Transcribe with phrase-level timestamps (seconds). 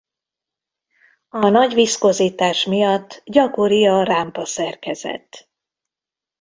[1.29, 5.49] A nagy viszkozitás miatt gyakori a rámpa-szerkezet.